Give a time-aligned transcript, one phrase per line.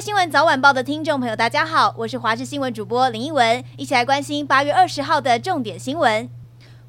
[0.00, 6.37] 新闻早晚报的听众朋友，大家好，我是华视新闻主播林一文，一起来关心八月二十号的重点新闻。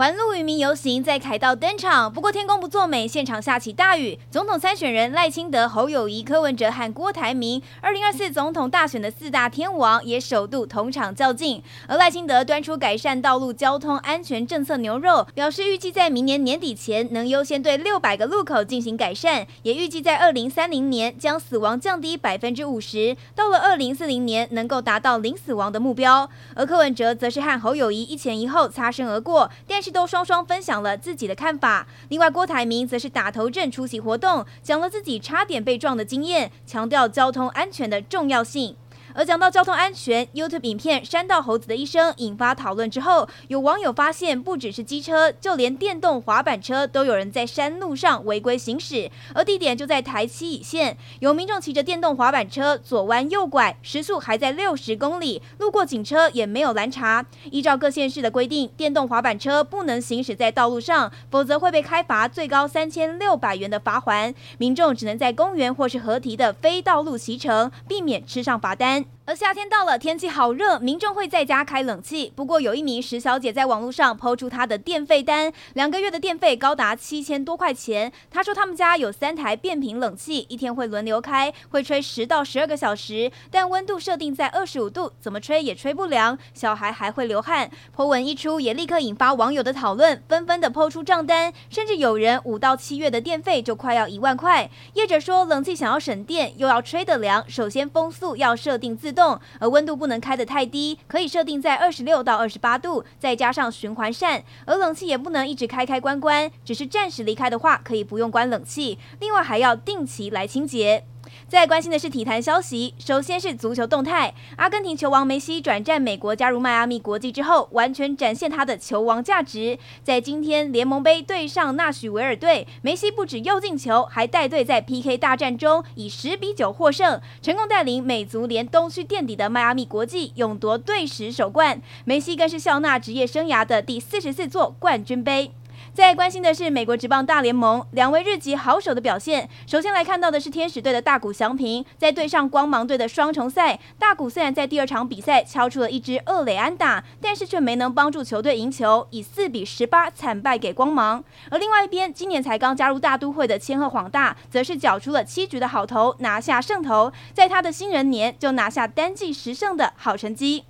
[0.00, 4.18] 环路渔民游行在凯道登场，不过天公不作美，现场下起大雨。
[4.30, 11.62] 总统参选人赖清德、侯友谊、柯文哲和郭台铭，二零二四总统大选的四大天王也首度同场较劲。
[11.86, 26.30] 而赖清德端出改善道路交通安全政策牛肉，表示预计在明年年底前能优先对六百个路口进行改善，也预计在二零三零年将死亡降低百分之五十，到了二零四零年能够达到零死亡的目标。
[26.54, 29.89] 而柯文哲则是和侯友谊一前一后擦身而过，但是。
[29.90, 31.86] 都双双分享了自己的看法。
[32.08, 38.76] 另外，郭台铭则是打头阵出席活动，讲了自己差点被撞的经验，强调交通安全的重要性。
[39.14, 57.26] 而讲到交通安全，YouTube 影片《山道猴子的一生》引发讨论之后，有网友发现，不只是机车，就连电动滑板车都有人在山路上违规行驶，而地点就在台七乙线，有民众骑着电动滑板车左弯右拐，时速还在六十公里，路过警车也没有拦查。
[57.50, 64.32] 依照各县市的规定，电动滑板车不能行驶在道路上，否则会被开罚最高三千六百元的罚锾。
[64.58, 68.99] 民众只能在公园或是河堤的非道路骑乘，避免吃上罚单。
[69.00, 69.19] 安。
[69.26, 72.32] 而夏天到了，天气好热，民众会在家开冷气。
[72.34, 78.10] 不过，有一名石小姐在网络上抛出她的电费单，两个月的电费高达七千多块钱。
[78.28, 87.70] 她说他们家有三台变频冷气，一天会轮流开，会吹十到十二个小时，但温度设定在二十五度，怎么吹也吹不凉，小孩还会流汗。
[87.94, 94.68] po 文一出，也立刻引发网友的讨论，纷纷的抛出账单，甚至有人五到七月的电费就快要一万块。
[94.94, 99.40] 业者说，冷气想要省电又要吹得凉，首先风速要设定自自动。
[99.58, 104.44] 而温度不能开得太低，可以设定在二十六到二十八度，再加上循环扇。
[104.66, 108.98] 而冷气也不能一直开开关关，只是暂时离开的话，可以不用关冷气。
[109.18, 111.04] 另外还要定期来清洁。
[111.48, 114.34] 再关心的是体坛消息，首先是足球动态。
[114.56, 119.78] 阿根廷球王梅西转战美国，加入迈阿密国际之后，完全展现他的球王价值。
[120.02, 131.82] 在今天联盟杯对上纳许维尔队，梅西不止又进球，还带队在 PK 大战中以十比九获胜，成功带领美足联东区垫底的迈阿密国际勇夺队史首冠。
[132.04, 135.52] 梅西更是笑纳职业生涯的第四十四座冠军杯。
[135.92, 139.48] 在关心的是美国职棒大联盟两位日籍好手的表现。
[139.66, 151.22] 首先来看到的是天使队的大谷翔平，在对上光芒队的双重赛，大谷虽然在第二场比赛敲出了一支二垒安打，但是却没能帮助球队赢球，以四比十八惨败给光芒。
[151.50, 160.64] 而另外一边，今年才刚加入大都会的千贺晃大，则是缴出了七局的好投，拿下胜投，在他的新人年就拿下单季十胜的好成绩。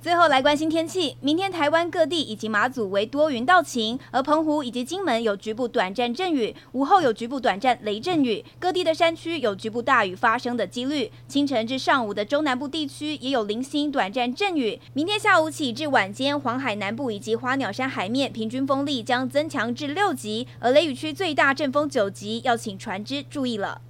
[0.00, 11.10] 最后来关心天气，明天台湾各地以及马祖为多云到晴，而澎湖以及金门有局部短暂阵雨，午后有局部短暂雷阵雨，各地的山区有局部大雨发生的几率。
[11.26, 14.80] 清晨至上午的中南部地区也有零星短暂阵雨。
[14.92, 23.80] 明天下午起至晚间，黄海南部以及花鸟山海面平均风力将增强至六级，而雷雨区最大阵风九级，要请船只注意了。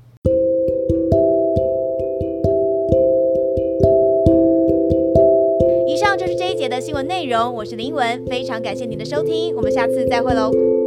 [6.19, 10.78] 就是这一节的新闻内容，我是林文，非常感谢您的收听，我们下次再会喽。